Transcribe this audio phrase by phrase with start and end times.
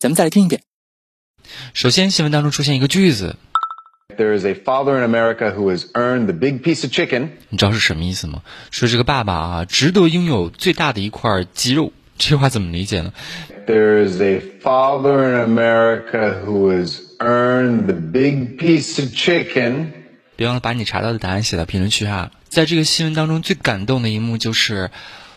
[0.00, 0.62] 咱们再来听一遍。
[1.74, 3.36] 首先，新闻当中出现一个句子
[4.16, 7.28] ，There is a father in America who has earned the big piece of chicken.
[7.50, 8.42] 你知道是什么意思吗？
[8.70, 11.92] 说这个爸爸啊，值得拥有最大的一块鸡肉。
[12.16, 13.12] 这句话怎么理解呢
[13.66, 19.88] ？There is a father in America who has earned the big piece of chicken.
[20.34, 22.30] 别忘了把你查到的答案写到评论区哈。
[22.48, 24.90] 在这个新闻当中，最感动的一幕就是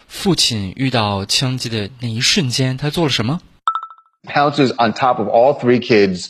[0.07, 3.41] 父亲遇到枪击的那一瞬间，他做了什么？
[4.27, 6.29] Pounces on top of all three kids,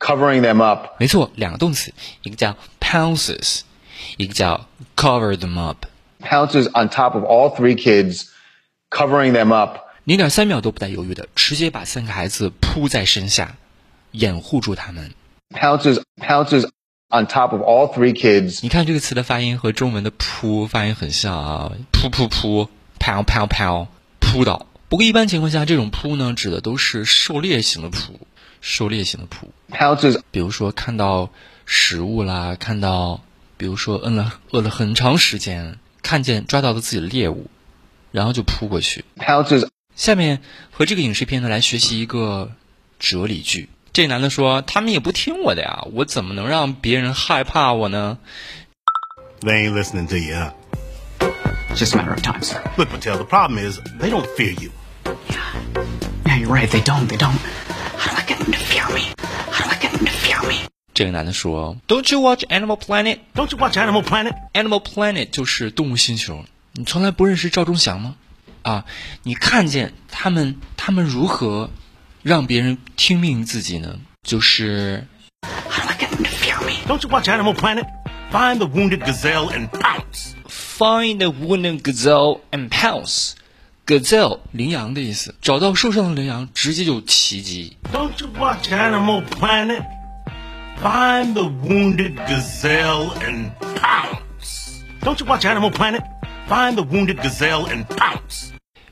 [0.00, 0.96] covering them up.
[0.98, 3.60] 没错，两个动词，一个叫 pounces，
[4.16, 4.66] 一个叫
[4.96, 5.84] cover them up。
[6.20, 8.28] Pounces on top of all three kids,
[8.90, 9.78] covering them up.
[10.04, 13.56] 零点三秒都不带犹豫的，直接把三个孩子扑在身下，
[14.12, 15.12] 掩护住他们。
[15.50, 16.64] Pounces, pounces
[17.10, 18.60] on top of all three kids.
[18.62, 23.86] 你看这个词的发音和中文的“扑”发音很像啊，扑扑扑，抛抛抛，
[24.18, 24.66] 扑倒。
[24.88, 28.26] 不过一般情况下，这种扑呢，指的都是狩猎型的扑，
[28.62, 29.52] 狩猎型的扑。
[29.70, 31.30] Pounces, 比如说看到
[31.66, 33.22] 食物啦，看到，
[33.58, 37.50] 比如说饿了饿了很长时间，看见抓到了自己的猎物，
[38.12, 39.04] 然后就扑过去。
[39.18, 42.52] pounces, 下面和这个影视片呢来学习一个
[42.98, 43.68] 哲理句。
[43.92, 48.16] 这男的说：“他们也不听我的呀，我怎么能让别人害怕我呢
[49.40, 50.52] They ain't listening to you.
[51.74, 52.62] Just a matter of time, sir.
[52.76, 54.70] Look, Patel, the problem is they don't fear you.
[56.25, 56.69] Yeah, you're right.
[56.69, 57.07] They don't.
[57.07, 57.37] They don't.
[57.97, 59.13] How do I get them to fear me?
[59.51, 63.57] How do I get them to fear me?？” 这个男的说：“Don't you watch Animal Planet？” Don't you
[63.57, 64.33] watch Animal Planet?
[64.53, 66.45] Animal Planet 就是动物星球。
[66.73, 68.15] 你从来不认识赵忠祥吗？
[68.61, 68.85] 啊，
[69.23, 71.69] 你看见他们他们如何
[72.21, 73.99] 让别人听命于自己呢？
[74.27, 75.05] 就是
[75.69, 76.77] How do I get them to fear me?
[76.87, 77.85] Don't you watch Animal Planet?
[78.31, 80.33] Find the wounded gazelle and pounce.
[80.83, 83.35] find the wounded gazelle and pounce。
[83.88, 87.78] Gazelle 羚羊的意思，找到受伤的羚羊，直接就袭击。
[87.90, 89.82] Don't you watch Animal Planet?
[90.82, 93.50] Find the wounded gazelle and
[93.80, 94.82] pounce.
[95.00, 96.02] Don't you watch Animal Planet?
[96.48, 98.50] Find the wounded gazelle and pounce.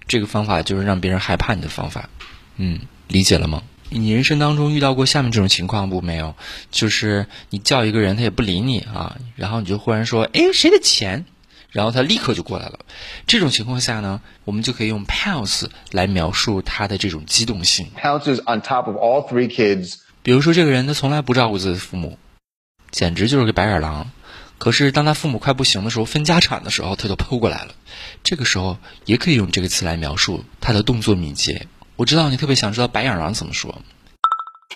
[0.09, 2.09] 这个方法就是让别人害怕你的方法。
[2.57, 3.63] 嗯，理解了吗？
[3.91, 6.01] 你人生当中遇到过下面这种情况不？
[6.01, 6.35] 没有，
[6.71, 11.27] 就是你叫一个人，他也不理你啊，然后你就忽然说：“哎，谁的钱？”
[11.71, 12.81] 然后他立刻就过来了。
[13.27, 17.91] 这种情况下呢，我们就可以用 pounce 来描述他的这种机动性。
[18.01, 22.19] pounces on top of all three kids, 比如说，这个人他从来不照顾自己的父母，
[22.91, 24.11] 简直就是个白眼狼。
[24.59, 27.75] 可是当他父母快不行的时候，分家产的时候，他就扑过来了。
[28.25, 31.67] 这个时候也可以用这个词来描述他的动作敏捷。
[31.97, 33.83] 我知道你特别想知道白眼狼怎么说。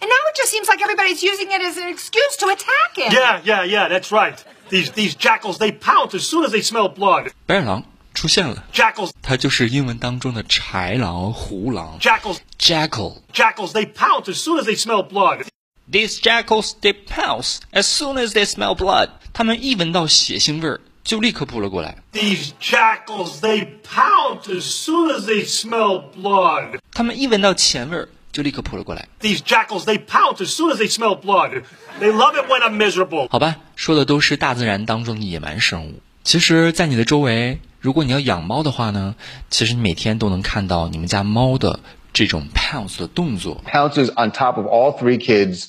[0.00, 3.10] And now it just seems like everybody's using it as an excuse to attack him.
[3.10, 4.36] Yeah, yeah, yeah, that's right.
[4.69, 7.31] These these jackals, they pounce as soon as they smell blood.
[7.45, 13.17] 白眼狼出现了， Jackals, 它就是英文当中的豺狼、胡狼 jackals,（jackal）。
[13.33, 15.45] jackals, they pounce as soon as they smell blood.
[15.91, 19.09] These jackals they pounce as soon as they smell blood。
[19.33, 21.97] 他们一闻到血腥味儿，就立刻扑了过来。
[22.13, 26.79] These jackals, they pounce as soon as they smell blood.
[26.91, 29.08] 他们一闻到钱味儿， 就立刻扑了过来。
[29.20, 31.62] These jackals, they pounce as soon as they smell blood.
[32.00, 33.28] They love it when I'm miserable.
[33.28, 36.00] 好吧，说的都是大自然当中的野蛮生物。
[36.22, 39.14] 其实，在你的周围，如果你要养猫的话呢，
[39.48, 41.80] 其实你每天都能看到你们家猫的
[42.12, 43.62] 这种 pounce 的动作。
[43.66, 45.68] pounces on top of all three kids,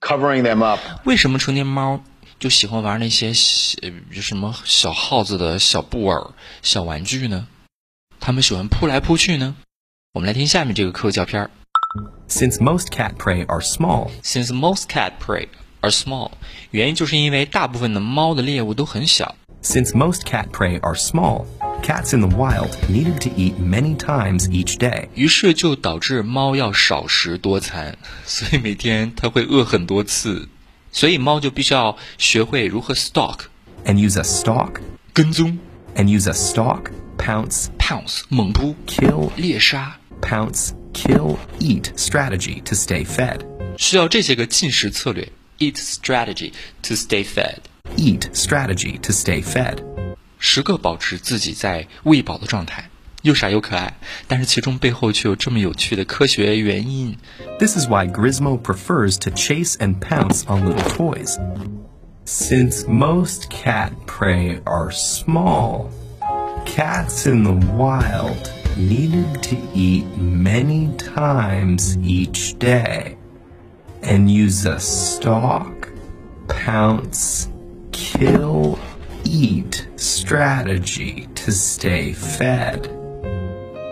[0.00, 0.80] covering them up.
[1.04, 2.02] 为什么成年猫
[2.38, 7.46] 就喜欢玩那些小呃什么小耗子的小布偶、小玩具呢？
[8.20, 9.56] 它们喜欢扑来扑去呢？
[10.12, 11.50] 我们来听下面这个课教片儿。
[12.27, 15.47] Since most cat prey are small, Since most cat prey
[15.81, 16.31] are small，
[16.71, 19.35] 原因就是因为大部分的猫的猎物都很小。
[19.61, 21.45] since most cat prey are small,
[21.81, 25.07] cats in the wild needed to eat many times each day.
[25.13, 27.95] 于是就导致猫要少食多餐，
[28.25, 30.49] 所以每天它会饿很多次，
[30.91, 33.39] 所以猫就必须要学会如何 stalk
[33.85, 34.81] And use a stalk,
[35.13, 35.57] 跟踪
[35.95, 43.05] and use a stalk, pounce, pounce 猛扑 kill, 猎杀， pounce, kill, eat strategy to stay
[43.05, 43.39] fed.
[43.77, 45.27] 需要这些个进食策略
[45.59, 46.51] eat strategy
[46.81, 47.57] to stay fed，
[47.97, 49.83] Eat strategy to stay fed.
[50.39, 52.89] 时刻保持自己在喂饱的状态。
[53.23, 53.97] 又傻又可爱，
[54.27, 57.17] 但是其中背后却有这么有趣的科学原因。
[57.57, 61.37] This is why Grizmo prefers to chase and pounce on little toys.
[62.25, 65.89] Since most cat prey are small,
[66.65, 73.18] cats in the wild needed to eat many times each day
[74.02, 75.90] and use a stalk,
[76.48, 77.50] pounce,
[77.90, 78.78] kill,
[79.24, 82.84] eat strategy to stay fed.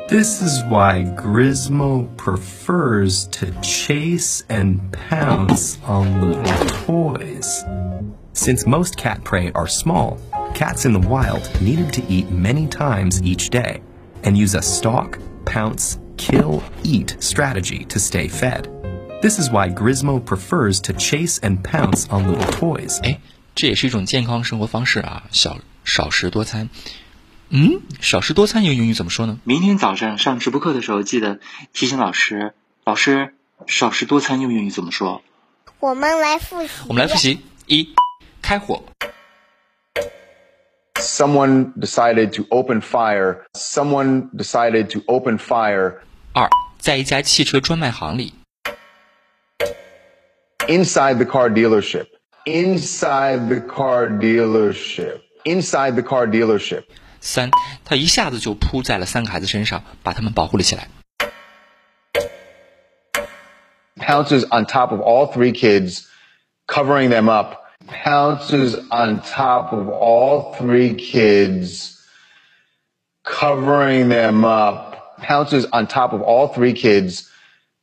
[0.09, 7.65] This is why Grizmo prefers to chase and pounce on little toys.
[8.33, 10.21] Since most cat prey are small,
[10.55, 13.83] cats in the wild needed to eat many times each day
[14.27, 18.69] and use a stalk, pounce, kill, eat strategy to stay fed.
[19.23, 23.01] This is why Grizmo prefers to chase and pounce on little toys.
[23.03, 23.19] 哎，
[23.55, 26.69] 这也是一种健康生活方式啊，小少食多餐。
[27.49, 29.39] 嗯，少食多餐用英语怎么说呢？
[29.45, 31.41] 明天早上上直播课的时候，记得
[31.73, 32.53] 提醒老师。
[32.85, 33.35] 老师，
[33.67, 35.23] 少食多餐用英语怎么说？
[35.81, 36.71] 我们来复习。
[36.89, 37.41] 我们来复习。
[37.67, 37.89] 一，
[38.43, 38.83] 开火。
[41.06, 43.44] Someone decided to open fire.
[43.56, 46.00] Someone decided to open fire
[46.34, 48.34] 二，在一家汽车专卖行里；
[50.68, 52.08] inside the car dealership.
[52.46, 55.22] Inside the car dealership.
[55.44, 56.84] Inside the car dealership.
[57.20, 57.52] 三，
[57.84, 60.88] 他一下子就扑在了三个孩子身上，把他们保护了起来；
[63.98, 66.06] Pounces on top of all three kids,
[66.68, 67.58] covering them up.
[67.88, 71.98] Pounces on top of all three kids,
[73.24, 75.18] covering them up.
[75.22, 77.30] Pounces on top of all three kids,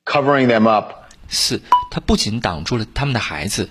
[0.05, 1.09] covering them up.
[1.29, 1.61] 四，
[1.91, 3.69] 他不仅挡住了他们的孩子，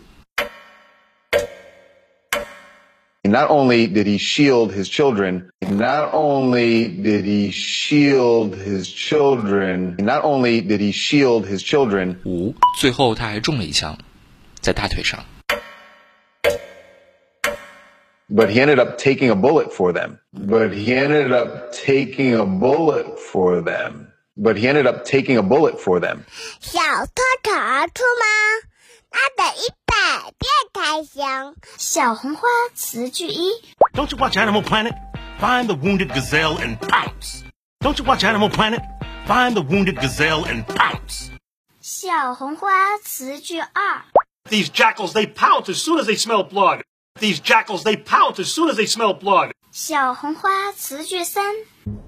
[3.23, 10.23] Not only did he shield his children, not only did he shield his children, not
[10.23, 13.97] only did he shield his children, 五，最后他还中了一枪，
[14.61, 15.25] 在大腿上。
[18.31, 20.19] but he ended up taking a bullet for them.
[20.33, 24.11] But he ended up taking a bullet for them.
[24.35, 26.25] But he ended up taking a bullet for them.
[26.59, 28.25] 小偷逃出吗？
[29.09, 31.55] 那得一百遍才行。
[31.77, 33.49] 小红花词句一：
[33.93, 34.93] Don't you watch Animal Planet?
[35.39, 37.43] Find the wounded gazelle and pounce.
[37.81, 38.81] Don't you watch Animal Planet?
[39.25, 41.29] Find the wounded gazelle and pounce.
[41.81, 44.03] 小红花词句二：
[44.49, 46.81] These jackals, they pout as soon as they smell blood.
[47.19, 49.51] These jackals, they pout as soon as they smell blood.
[49.71, 51.43] 小红花词句三：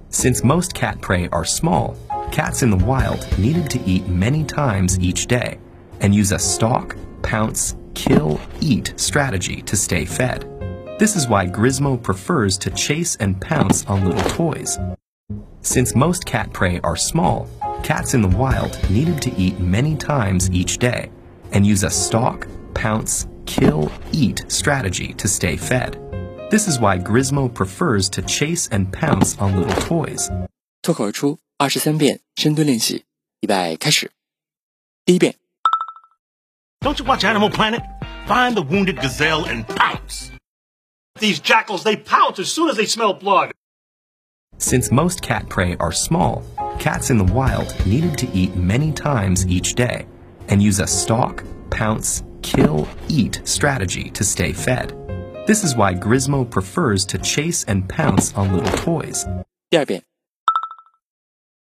[0.10, 1.96] Since most cat prey are small,
[2.32, 5.60] cats in the wild needed to eat many times each day
[6.02, 10.46] and use a stalk, pounce, kill, eat strategy to stay fed.
[11.00, 14.78] This is why Grizmo prefers to chase and pounce on little toys.
[15.62, 17.48] Since most cat prey are small,
[17.84, 21.10] cats in the wild needed to eat many times each day
[21.52, 25.98] and use a stalk, pounce, kill, eat strategy to stay fed.
[26.50, 30.30] This is why Grizmo prefers to chase and pounce on little toys.
[30.82, 33.06] 脱口而出二十三遍深蹲练习，
[33.42, 34.12] 预备开始。
[35.06, 35.36] 第一遍，
[36.82, 37.82] Don't you watch Animal Planet?
[38.28, 40.30] Find the wounded gazelle and pounce.
[41.20, 43.52] These jackals, they pout as soon as they smell blood.
[44.58, 46.44] Since most cat prey are small,
[46.80, 50.06] cats in the wild needed to eat many times each day
[50.48, 54.93] and use a stalk, pounce, kill eat strategy to stay fed.
[55.49, 59.27] This is why Grizmo prefers to chase and pounce on little toys.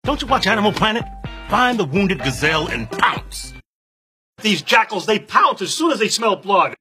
[0.05, 1.05] Don't you watch Animal Planet?
[1.49, 3.55] Find the wounded gazelle and pounce.
[4.43, 6.75] These jackals, they pounce as soon as they smell blood.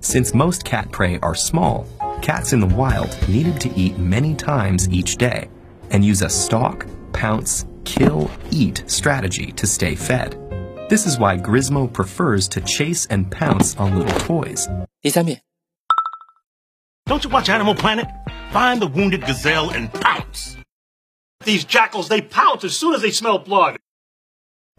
[0.00, 1.86] Since most cat prey are small,
[2.22, 5.48] cats in the wild needed to eat many times each day
[5.90, 10.36] and use a stalk, pounce, kill, eat strategy to stay fed.
[10.89, 14.67] This is why Grizmo prefers to chase and pounce on little toys.
[15.01, 15.41] 第三遍，
[17.07, 18.07] Don't you watch Animal Planet?
[18.51, 20.57] Find the wounded gazelle and pounce.
[21.45, 23.77] These jackals, they pout as soon as they smell blood.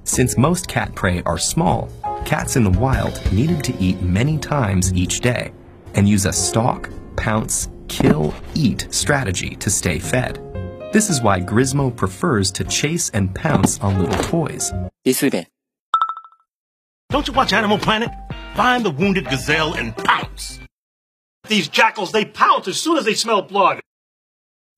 [0.04, 1.88] Since most cat prey are small,
[2.24, 5.52] cats in the wild needed to eat many times each day
[5.94, 10.38] and use a stalk, pounce, kill, eat strategy to stay fed.
[10.92, 14.72] This is why Grizmo prefers to chase and pounce on little toys.
[15.02, 15.46] 第四遍，
[17.09, 18.09] Don't you watch Animal Planet?
[18.55, 20.59] Find the wounded gazelle and pounce.
[21.47, 23.79] These jackals, they pounce as soon as they smell blood.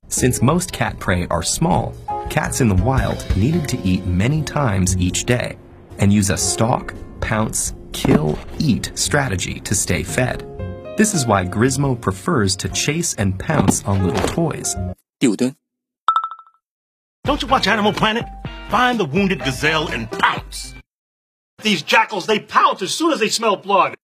[0.09, 1.95] Since most cat prey are small,
[2.29, 5.57] cats in the wild needed to eat many times each day
[5.97, 10.45] and use a stalk, pounce, kill, eat strategy to stay fed.
[10.97, 14.75] This is why Grizmo prefers to chase and pounce on little toys.
[17.23, 18.25] Don't you watch Animal Planet?
[18.69, 20.73] Find the wounded gazelle and pounce.
[21.62, 23.94] These jackals, they pounce as soon as they smell blood.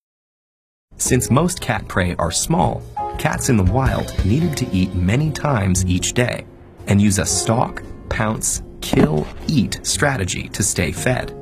[0.97, 2.83] Since most cat prey are small,
[3.19, 6.47] cats in the wild needed to eat many times each day
[6.87, 11.35] and use a stalk, pounce, kill, eat strategy to stay fed.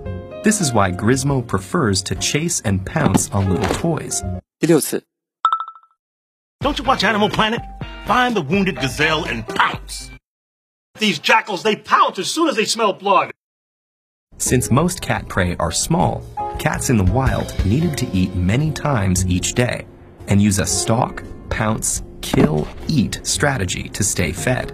[0.43, 4.23] This is why Grizmo prefers to chase and pounce on little toys.
[4.59, 5.03] 第六次，
[6.63, 7.61] Don't you watch Animal Planet?
[8.07, 10.11] Find the wounded gazelle and pounce.
[10.99, 13.33] These jackals, they pounce as soon as they smell blood.
[14.42, 16.24] Since most cat prey are small,
[16.58, 19.86] cats in the wild needed to eat many times each day
[20.28, 24.74] and use a stalk, pounce, kill, eat strategy to stay fed.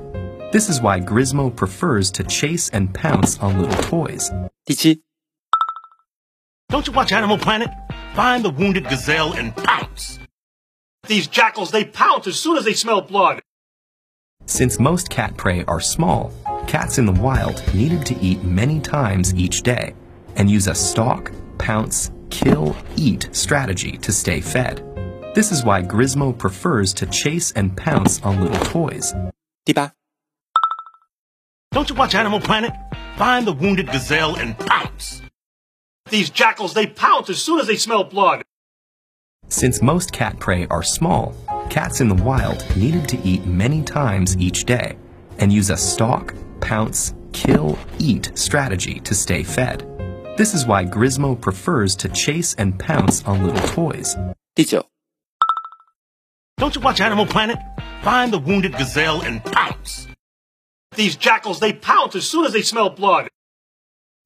[0.53, 4.31] This is why Grizmo prefers to chase and pounce on little toys.
[4.65, 5.01] 第七
[6.69, 7.69] ，Don't you watch Animal Planet?
[8.15, 10.17] Find the wounded gazelle and pounce.
[11.09, 13.41] These jackals, they pounce as soon as they smell blood.
[14.49, 16.31] Since most cat prey are small,
[16.67, 19.93] cats in the wild needed to eat many times each day
[20.37, 24.81] and use a stalk, pounce, kill, eat strategy to stay fed.
[25.35, 29.13] This is why Grizmo prefers to chase and pounce on little toys.
[29.65, 29.91] 第八
[31.73, 32.71] ，Don't you watch Animal Planet?
[33.17, 35.21] Find the wounded gazelle and pounce.
[36.09, 38.43] These jackals, they pounce as soon as they smell blood.
[39.49, 41.35] Since most cat prey are small,
[41.69, 44.97] cats in the wild needed to eat many times each day
[45.39, 49.85] and use a stalk, pounce, kill, eat strategy to stay fed.
[50.37, 54.15] This is why Grizmo prefers to chase and pounce on little toys.
[54.55, 54.83] 第九
[56.57, 57.57] ，Don't you watch Animal Planet?
[58.01, 60.07] Find the wounded gazelle and pounce.
[60.95, 63.27] These jackals, they pounce as soon as they smell blood.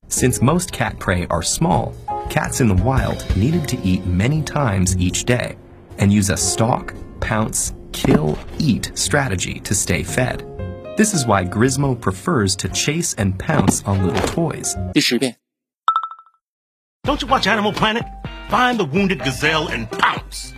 [0.07, 1.93] Since most cat prey are small,
[2.29, 5.57] cats in the wild needed to eat many times each day
[5.97, 10.45] and use a stalk, pounce, kill, eat strategy to stay fed.
[10.97, 14.75] This is why Grizmo prefers to chase and pounce on little toys.
[17.03, 18.03] Don't you watch Animal Planet?
[18.49, 20.53] Find the wounded gazelle and pounce.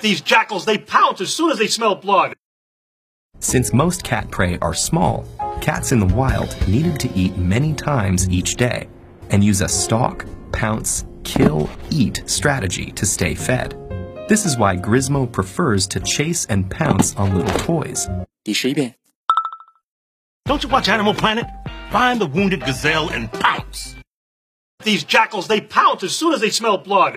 [0.00, 2.34] These jackals, they pounce as soon as they smell blood.
[3.40, 5.26] Since most cat prey are small,
[5.60, 8.88] cats in the wild needed to eat many times each day
[9.30, 13.79] and use a stalk, pounce, kill, eat strategy to stay fed.
[14.29, 18.07] This is why Grizmo prefers to chase and pounce on little toys.
[18.43, 18.95] 第十一遍，
[20.45, 21.45] Don't you watch Animal Planet?
[21.91, 23.95] Find the wounded gazelle and pounce.
[24.83, 27.15] These jackals, they pounce as soon as they smell blood.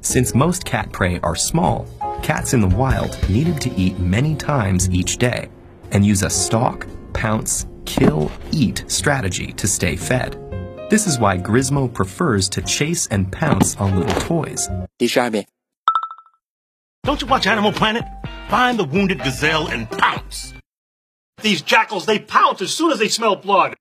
[0.00, 1.86] Since most cat prey are small,
[2.22, 5.48] cats in the wild needed to eat many times each day
[5.92, 10.36] and use a stalk, pounce, kill, eat strategy to stay fed.
[10.90, 14.68] This is why Grizmo prefers to chase and pounce on little toys.
[14.98, 15.46] 第十二遍，
[17.04, 18.04] Don't you watch Animal Planet?
[18.48, 20.54] Find the wounded gazelle and pounce.
[21.42, 23.74] These jackals, they pounce as soon as they smell blood.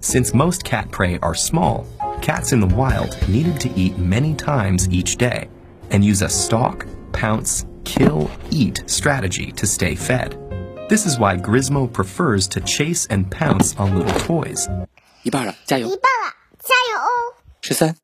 [0.00, 1.86] Since most cat prey are small,
[2.22, 5.48] cats in the wild needed to eat many times each day
[5.90, 10.38] and use a stalk, pounce, kill, eat strategy to stay fed.
[10.88, 14.68] This is why Grizmo prefers to chase and pounce on little toys.
[15.22, 15.88] 一半了，加油！
[15.88, 17.34] 一半了，加油哦！
[17.62, 17.96] 十三、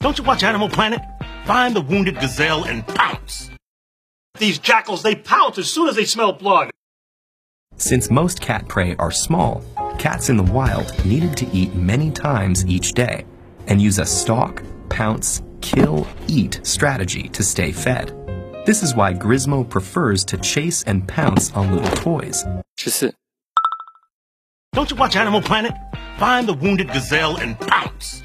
[0.00, 1.00] Don't you watch Animal Planet?
[1.45, 3.51] Find the wounded gazelle and pounce.
[4.39, 6.71] These jackals, they pounce as soon as they smell blood.
[7.75, 9.61] Since most cat prey are small,
[9.99, 13.25] cats in the wild needed to eat many times each day
[13.67, 18.15] and use a stalk, pounce, kill, eat strategy to stay fed.
[18.65, 22.45] This is why Grizmo prefers to chase and pounce on little toys.
[22.77, 23.13] 十四、
[24.73, 25.73] Don't you watch Animal Planet?
[26.17, 28.22] Find the wounded gazelle and pounce.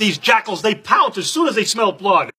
[0.00, 2.30] These jackals, they pounce as soon as they smell blood.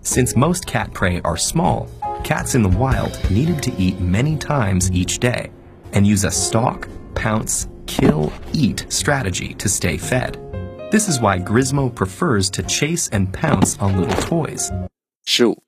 [0.00, 1.88] Since most cat prey are small,
[2.24, 5.52] cats in the wild needed to eat many times each day
[5.92, 10.40] and use a stalk, pounce, kill, eat strategy to stay fed.
[10.90, 14.72] This is why Grizmo prefers to chase and pounce on little toys.
[15.24, 15.62] 十五、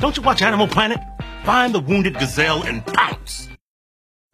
[0.00, 0.98] Don't you watch Animal Planet?
[1.44, 3.48] Find the wounded gazelle and pounce.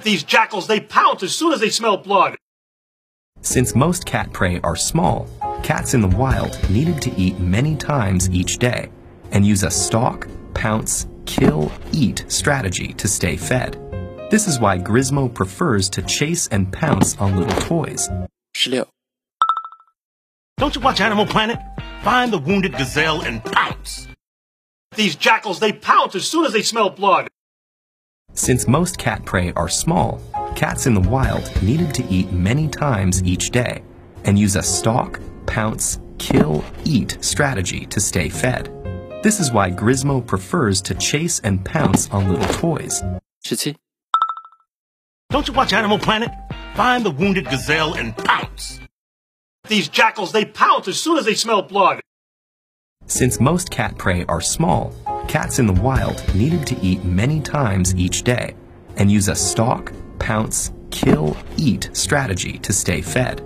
[0.03, 2.37] These jackals, they pounce as soon as they smell blood.
[3.47, 5.29] Since most cat prey are small,
[5.63, 8.91] cats in the wild needed to eat many times each day
[9.31, 13.79] and use a stalk, pounce, kill, eat strategy to stay fed.
[14.33, 18.11] This is why Grizmo prefers to chase and pounce on little toys.
[18.53, 18.85] 十六、
[20.59, 21.61] Don't you watch Animal Planet?
[22.03, 24.09] Find the wounded gazelle and pounce.
[24.97, 27.29] These jackals, they pounce as soon as they smell blood.
[28.35, 30.21] Since most cat prey are small,
[30.57, 33.83] cats in the wild needed to eat many times each day
[34.25, 38.73] and use a stalk, pounce, kill, eat strategy to stay fed.
[39.23, 43.05] This is why Grizmo prefers to chase and pounce on little toys.
[43.45, 43.77] 十七、
[45.31, 46.31] Don't you watch Animal Planet?
[46.75, 48.81] Find the wounded gazelle and pounce.
[49.69, 52.01] These jackals, they pounce as soon as they smell blood.
[53.07, 54.93] Since most cat prey are small,
[55.29, 58.55] cats in the wild needed to eat many times each day
[58.97, 63.43] and use a stalk, pounce, kill, eat strategy to stay fed.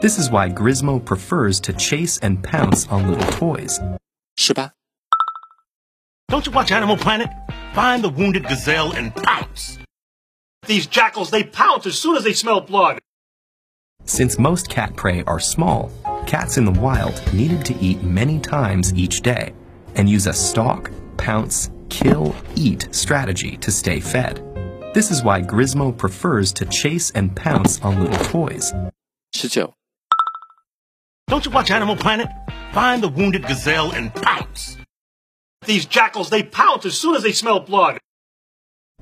[0.00, 3.80] This is why Grizmo prefers to chase and pounce on little toys.
[4.36, 4.72] 是吧
[6.28, 7.28] ？Don't you watch Animal Planet?
[7.74, 9.78] Find the wounded gazelle and pounce.
[10.66, 12.98] These jackals, they pounce as soon as they smell blood.
[14.04, 15.90] Since most cat prey are small,
[16.26, 19.54] cats in the wild needed to eat many times each day
[19.94, 24.42] and use a stalk, pounce, kill, eat strategy to stay fed.
[24.94, 28.74] This is why Grizmo prefers to chase and pounce on little toys.
[29.34, 29.72] 19.
[31.28, 32.28] Don't you watch Animal Planet?
[32.72, 34.76] Find the wounded gazelle and pounce.
[35.64, 37.98] These jackals, they pounce as soon as they smell blood.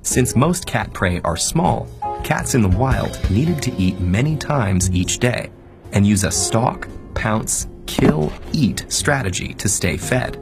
[0.02, 1.88] Since most cat prey are small,
[2.22, 5.50] cats in the wild needed to eat many times each day
[5.90, 10.38] and use a stalk, pounce, kill, eat strategy to stay fed.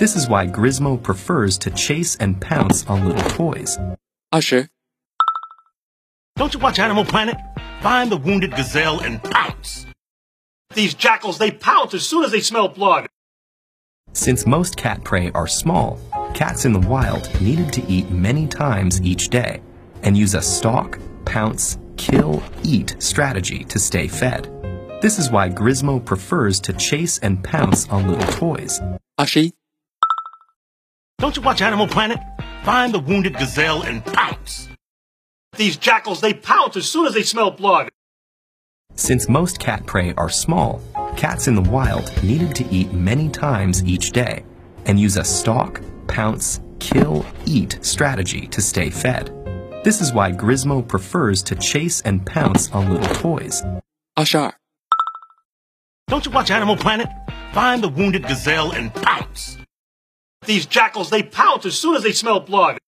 [0.00, 3.78] This is why Grizmo prefers to chase and pounce on little toys.
[4.32, 4.66] 20.
[6.38, 7.36] Don't you watch Animal Planet?
[7.80, 9.86] Find the wounded gazelle and pounce.
[10.72, 13.08] These jackals, they pounce as soon as they smell blood.
[14.12, 15.98] Since most cat prey are small,
[16.34, 19.60] cats in the wild needed to eat many times each day
[20.04, 24.48] and use a stalk, pounce, kill, eat strategy to stay fed.
[25.02, 28.80] This is why Grizmo prefers to chase and pounce on little toys.
[29.18, 29.54] Ashi?
[31.18, 32.20] Don't you watch Animal Planet?
[32.62, 34.67] Find the wounded gazelle and pounce.
[35.58, 37.88] These jackals, they pounce as soon as they smell blood.
[38.94, 40.80] Since most cat prey are small,
[41.16, 44.44] cats in the wild needed to eat many times each day
[44.86, 49.34] and use a stalk, pounce, kill, eat strategy to stay fed.
[49.82, 53.60] This is why Grizmo prefers to chase and pounce on little toys.
[54.16, 54.54] Ashar.
[56.06, 57.08] Don't you watch Animal Planet?
[57.52, 59.58] Find the wounded gazelle and pounce.
[60.46, 62.78] These jackals, they pounce as soon as they smell blood.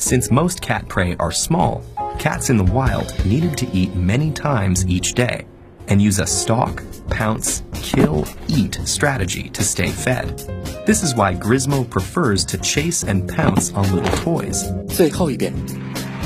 [0.00, 1.82] Since most cat prey are small,
[2.20, 5.46] cats in the wild needed to eat many times each day
[5.88, 10.26] and use a stalk, pounce, kill, eat strategy to stay fed.
[10.86, 14.64] This is why Grismo prefers to chase and pounce on little toys.
[14.86, 15.52] 最后一遍。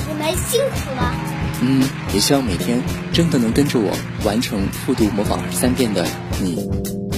[0.07, 1.15] 你们辛苦了。
[1.63, 2.83] 嗯，也希望每天
[3.15, 6.07] 真的能跟着我完成复读模仿二十三遍的
[6.43, 6.69] 你，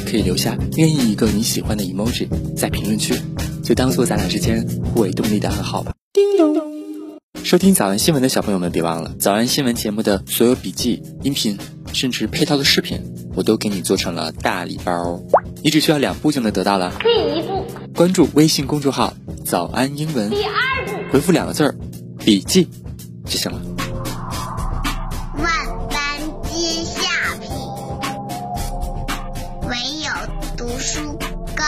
[0.09, 3.20] 可以留下任意一个你喜欢的 emoji 在评论区，
[3.64, 5.92] 就当做咱俩之间互为动力的暗号吧。
[7.43, 11.58] 收听早安新闻的小朋友们，别忘了早安新闻节目的所有笔记、音频，
[11.93, 13.02] 甚至配套的视频，
[13.36, 15.21] 我都给你做成了大礼包，
[15.63, 16.91] 你只需要两步就能得到了。
[17.00, 19.13] 第一步，关注微信公众号
[19.45, 21.73] “早安英文第二步，”，回复两个字儿
[22.19, 22.67] “笔记”
[23.26, 23.62] 就行了。
[25.38, 25.50] 万
[25.89, 27.08] 般皆下
[27.39, 27.50] 品，
[29.69, 30.12] 唯有
[30.58, 31.17] 读书
[31.56, 31.63] 高。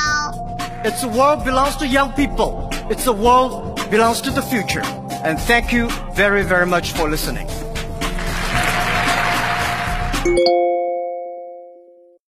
[0.83, 2.69] It's a world belongs to young people.
[2.89, 4.83] It's a world belongs to the future.
[5.23, 7.47] And thank you very, very much for listening.